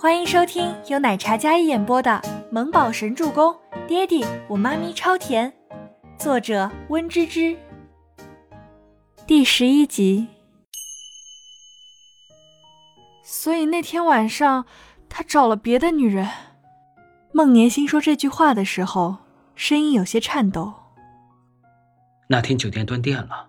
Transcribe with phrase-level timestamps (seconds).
[0.00, 2.20] 欢迎收听由奶茶嘉一演播的
[2.52, 3.52] 《萌宝神助攻》，
[3.88, 5.52] 爹地我妈咪超甜，
[6.16, 7.56] 作者温芝芝。
[9.26, 10.28] 第十一集。
[13.24, 14.66] 所以那天晚上，
[15.08, 16.28] 他找了别的女人。
[17.32, 19.16] 孟年心说这句话的时候，
[19.56, 20.72] 声音有些颤抖。
[22.28, 23.48] 那天酒店断电了，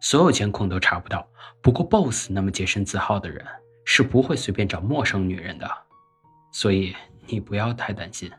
[0.00, 1.28] 所有监控都查不到。
[1.60, 3.44] 不过，BOSS 那么洁身自好的人
[3.84, 5.68] 是不会随便找陌生女人的，
[6.52, 6.94] 所以
[7.26, 8.30] 你不要太担心。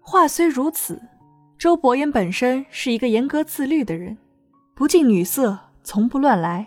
[0.00, 1.00] 话虽如此，
[1.58, 4.16] 周伯言本身是一个严格自律的人，
[4.74, 6.66] 不近女色，从不乱来。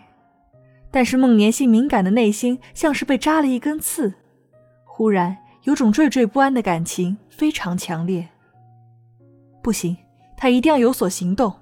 [0.91, 4.13] 但是孟年心敏感的内心像是被扎了一根刺，
[4.83, 8.27] 忽然有种惴惴不安的感情，非常强烈。
[9.63, 9.95] 不行，
[10.35, 11.53] 他一定要有所行动，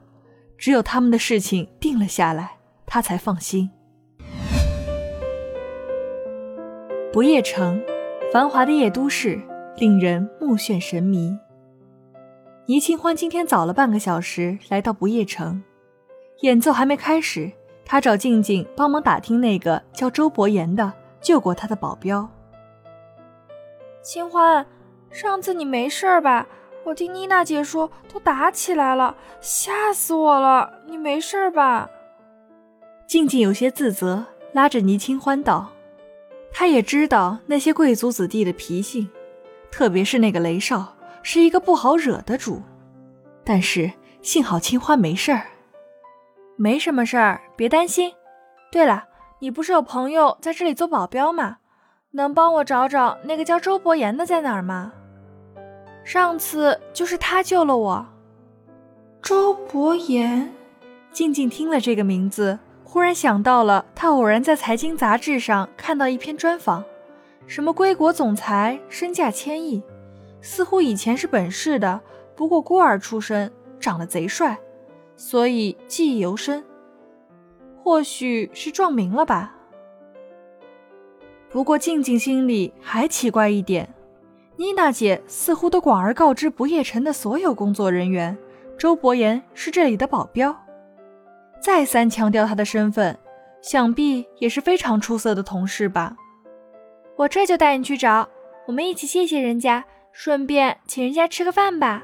[0.57, 3.69] 只有他们的事情定了下来，他才放心。
[7.11, 7.81] 不夜城，
[8.31, 9.41] 繁华的夜都市，
[9.77, 11.35] 令人目眩神迷。
[12.67, 15.63] 倪清欢今天早了半个小时来到不夜城，
[16.41, 17.51] 演奏还没开始，
[17.83, 22.29] 他找静静帮忙打听那个叫周伯言的救过他的保镖。
[24.03, 24.63] 清欢，
[25.09, 26.45] 上次你没事吧？
[26.83, 30.71] 我听妮娜姐说都打起来了，吓死我了！
[30.85, 31.89] 你没事吧？
[33.07, 35.71] 静静有些自责，拉着倪清欢道。
[36.51, 39.09] 他也知道那些贵族子弟的脾性，
[39.71, 42.61] 特别是那个雷少，是一个不好惹的主。
[43.43, 43.91] 但是
[44.21, 45.47] 幸好青花没事儿，
[46.57, 48.13] 没什么事儿，别担心。
[48.71, 49.05] 对了，
[49.39, 51.57] 你不是有朋友在这里做保镖吗？
[52.11, 54.91] 能帮我找找那个叫周伯言的在哪儿吗？
[56.03, 58.05] 上次就是他救了我。
[59.21, 60.51] 周伯言，
[61.11, 62.57] 静静听了这个名字。
[62.91, 66.83] 忽然想到了，他偶然在财经杂志上看到一篇专访，
[67.45, 69.83] 什么归国总裁身价千亿，
[70.41, 72.01] 似乎以前是本市的，
[72.35, 74.57] 不过孤儿出身，长得贼帅，
[75.15, 76.65] 所以记忆犹深。
[77.83, 79.55] 或许是撞名了吧。
[81.51, 83.93] 不过静静心里还奇怪一点，
[84.55, 88.35] 妮娜姐似乎都广而告之不夜城的所有工作人员，
[88.79, 90.65] 周伯言是这里的保镖。
[91.61, 93.17] 再三强调他的身份，
[93.61, 96.15] 想必也是非常出色的同事吧。
[97.17, 98.27] 我这就带你去找，
[98.65, 99.83] 我们一起谢谢人家，
[100.13, 102.03] 顺便请人家吃个饭吧。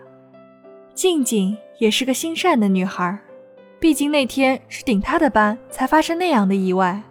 [0.94, 3.18] 静静也是个心善的女孩，
[3.80, 7.02] 毕竟那天是顶她的班才发生那样的意外，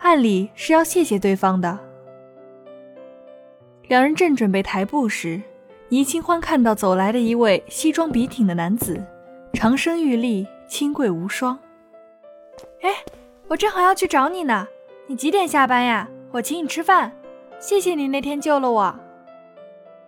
[0.00, 1.78] 按理是要谢谢对方的。
[3.88, 5.40] 两人正准备抬步时，
[5.88, 9.02] 倪清欢看到走来的一位西装笔挺的男子，
[9.54, 11.58] 长身玉立，清贵无双。
[12.82, 13.04] 哎，
[13.48, 14.66] 我正好要去找你呢。
[15.06, 16.08] 你几点下班呀？
[16.32, 17.12] 我请你吃饭。
[17.58, 19.00] 谢谢你那天救了我。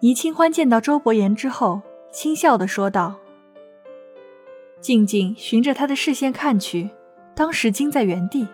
[0.00, 3.16] 倪清欢见到周伯言之后，轻笑的说道。
[4.80, 6.90] 静静循着他的视线看去，
[7.34, 8.48] 当时惊在原地。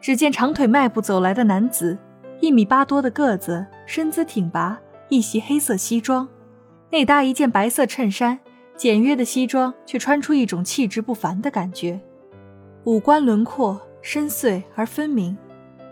[0.00, 1.98] 只见长腿迈步走来的男子，
[2.40, 6.26] 一米八多的个子，身姿挺拔，一袭黑色西装，
[6.90, 8.40] 内搭一件白色衬衫，
[8.76, 12.00] 简约的西装却穿出一种气质不凡的感觉。
[12.84, 15.36] 五官轮廓深邃而分明，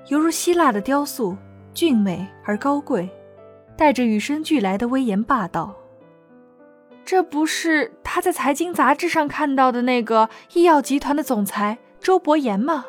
[0.06, 1.36] 犹如希腊的雕塑，
[1.74, 3.08] 俊美而高贵，
[3.76, 5.74] 带着与生俱来的威严霸道。
[7.04, 12.86] 这不是他在财经杂志上看到的那个医药集团的总裁周伯言吗？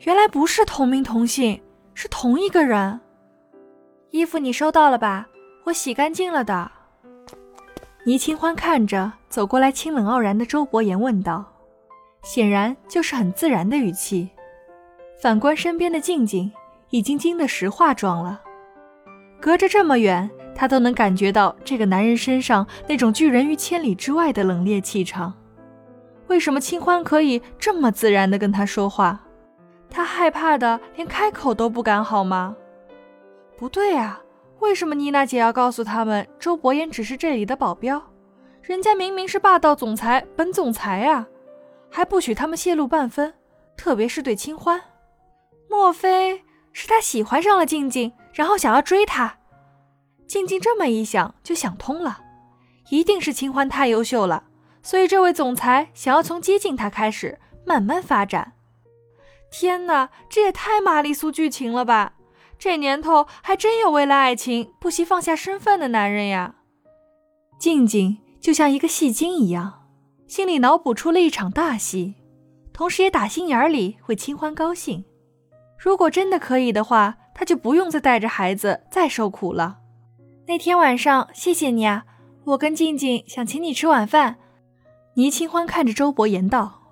[0.00, 1.60] 原来不是同名同姓，
[1.92, 3.00] 是同一个人。
[4.10, 5.26] 衣服你收到了吧？
[5.64, 6.70] 我洗干净了的。
[8.04, 11.44] 倪清欢看着走过来清冷傲然的周伯言，问道。
[12.26, 14.28] 显然就是很自然的语气。
[15.22, 16.50] 反观身边的静静，
[16.90, 18.42] 已经惊得石化状了。
[19.40, 25.32] 隔着这么远，她都能感觉到这个男人身上那种拒人于千里之外的冷冽气场。
[26.26, 29.20] 为什么清欢可以这么自然地跟他说话？
[29.88, 32.56] 他害怕的连开口都不敢，好吗？
[33.56, 34.20] 不对啊，
[34.58, 38.02] 为什么妮娜姐要告诉他们周伯言只是这里的保镖？
[38.62, 41.28] 人家明明是霸道总裁本总裁啊！
[41.90, 43.34] 还不许他们泄露半分，
[43.76, 44.80] 特别是对清欢。
[45.68, 49.38] 莫非是他喜欢上了静静，然后想要追她？
[50.26, 52.20] 静静这么一想，就想通了，
[52.90, 54.44] 一定是清欢太优秀了，
[54.82, 58.52] 所以这位总裁想要从接近她开始，慢慢发展。
[59.50, 62.14] 天哪，这也太玛丽苏剧情了吧！
[62.58, 66.56] 这年头还真有为了爱情不惜放下身份的男人呀！
[67.58, 69.85] 静静就像一个戏精一样。
[70.26, 72.14] 心里脑补出了一场大戏，
[72.72, 75.04] 同时也打心眼里为清欢高兴。
[75.78, 79.78] 如果真的可以的话，他就不用再带着孩子再受苦了。
[80.46, 82.04] 那天晚上，谢谢你啊，
[82.44, 84.36] 我跟静静想请你吃晚饭。
[85.14, 86.82] 倪清欢看着周伯言道。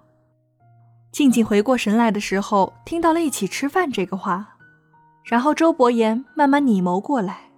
[1.11, 4.57] 静静回过神来的时候，听到了一起吃饭这个话，
[5.25, 7.51] 然后周伯言慢慢拧眸过来，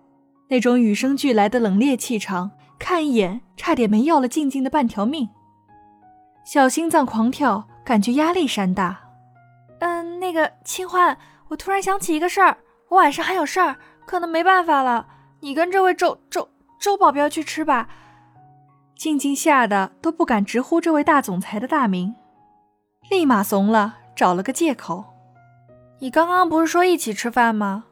[0.49, 5.28] 那种与生俱来的冷冽气场，看一眼差点没要了静静的半条命。
[6.47, 9.01] 小心脏狂跳，感觉压力山大。
[9.81, 12.59] 嗯，那个清欢，我突然想起一个事儿，
[12.89, 13.77] 我晚上还有事儿，
[14.07, 15.09] 可能没办法了。
[15.41, 16.49] 你跟这位周周
[16.81, 17.89] 周保镖去吃吧。
[18.95, 22.15] 静静吓得都不敢直呼这位大总裁的大名。
[23.11, 25.05] 立马怂了，找了个借口。
[25.99, 27.87] 你刚刚不是说一起吃饭吗？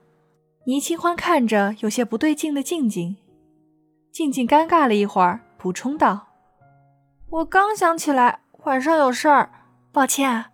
[0.67, 3.17] 倪清欢看着有些不对劲的静静，
[4.13, 6.29] 静静尴尬了一会儿，补充道
[7.29, 9.51] ：“我刚想起来晚上有事儿，
[9.93, 10.47] 抱歉。”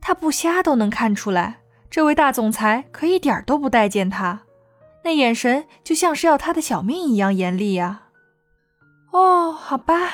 [0.00, 1.60] 他不瞎都能看出来，
[1.90, 4.42] 这位大总裁可一点都不待见他，
[5.02, 8.02] 那眼神就像是要他的小命一样严厉呀。
[9.12, 10.10] 哦，好吧。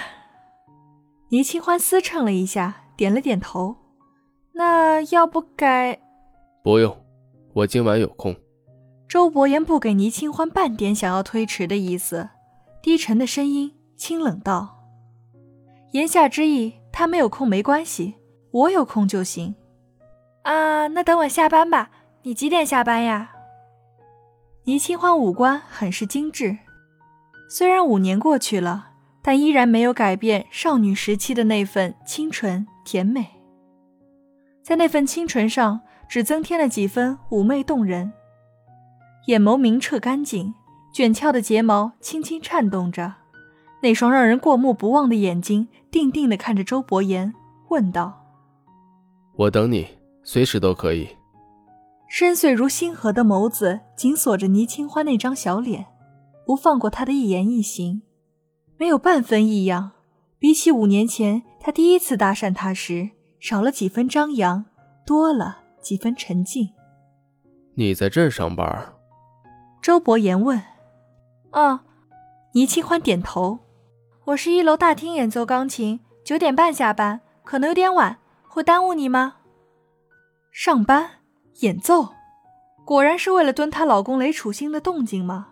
[1.28, 2.76] 倪清欢思忖了一下。
[3.00, 3.74] 点了点头，
[4.52, 5.98] 那要不改？
[6.62, 6.94] 不用，
[7.54, 8.36] 我今晚有空。
[9.08, 12.28] 周伯言不给倪清欢半点想要推迟的意思，
[12.82, 14.79] 低沉的声音清冷道
[15.92, 18.14] ：“言下之意，他没有空没关系，
[18.50, 19.54] 我有空就行。”
[20.42, 21.90] 啊，那等我下班吧。
[22.22, 23.30] 你几点下班呀？
[24.64, 26.58] 倪清欢五官很是精致，
[27.48, 28.90] 虽然五年过去了，
[29.22, 32.66] 但依然没有改变少女时期的那份清纯。
[32.82, 33.24] 甜美，
[34.64, 38.12] 在那份清纯上只增添了几分妩媚动人。
[39.26, 40.54] 眼眸明澈干净，
[40.92, 43.14] 卷翘的睫毛轻轻颤动着，
[43.82, 47.32] 那双让人过目不忘的眼睛定定地看着周伯言，
[47.68, 48.24] 问道
[49.36, 49.88] ：“我等你，
[50.22, 51.08] 随时都可以。”
[52.08, 55.86] 深邃如星河的眸子紧锁着倪清欢那张小脸，
[56.44, 58.02] 不放过他的一言一行，
[58.76, 59.92] 没有半分异样。
[60.38, 61.42] 比起五年前。
[61.62, 64.64] 他第一次搭讪他时，少了几分张扬，
[65.04, 66.70] 多了几分沉静。
[67.74, 68.94] 你在这儿上班？
[69.82, 70.58] 周伯言问。
[71.50, 71.84] 啊，
[72.54, 73.58] 倪清欢点头。
[74.30, 79.38] 我是一楼大厅演奏钢琴，九点半下班，可能有点晚，会耽误你吗？
[80.52, 81.10] 上班
[81.60, 82.10] 演奏，
[82.84, 85.48] 果然是为了蹲她老公雷楚星的动静吗？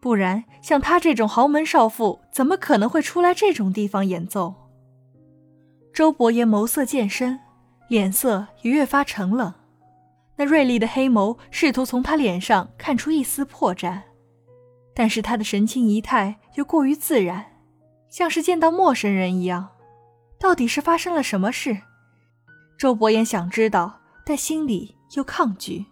[0.00, 4.54] 不然，像她这种豪门少妇，怎么可能会出来这种地方演奏？
[5.92, 7.38] 周伯言眸色渐深，
[7.88, 9.52] 脸色也越发沉冷。
[10.36, 14.00] 那锐利的黑眸试图从他脸上看出一丝破绽，
[14.94, 17.44] 但是他的神情仪态又过于自然，
[18.10, 19.70] 像是见到陌生人一样。
[20.38, 21.78] 到底是发生了什么事？
[22.76, 25.86] 周伯言想知道，但心里又抗拒。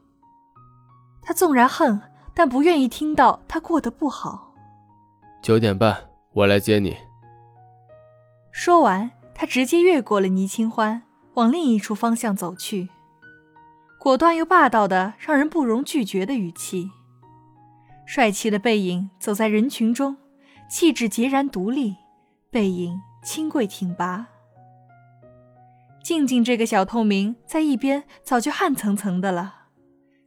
[1.23, 2.01] 他纵然恨，
[2.35, 4.55] 但不愿意听到他过得不好。
[5.43, 6.97] 九点半，我来接你。
[8.53, 9.11] 说完。
[9.41, 11.05] 他直接越过了倪清欢，
[11.35, 12.89] 往另一处方向走去，
[13.97, 16.91] 果断又霸道的让人不容拒绝的语气。
[18.05, 20.17] 帅气的背影走在人群中，
[20.69, 21.95] 气质截然独立，
[22.51, 24.27] 背影清贵挺拔。
[26.03, 29.67] 静静这个小透明在一边早就汗涔涔的了，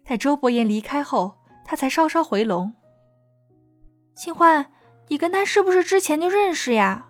[0.06, 2.73] 在周伯言离开后，他才稍稍回笼。
[4.13, 4.72] 清欢，
[5.07, 7.07] 你跟他是不是之前就认识呀？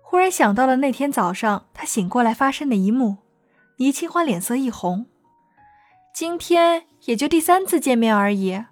[0.00, 3.18] 忽然想到了那天早上他醒过来发生的一幕，
[3.76, 5.06] 倪清欢脸色一红。
[6.12, 8.64] 今天也就第三次见面而已。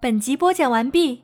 [0.00, 1.23] 本集播讲完毕，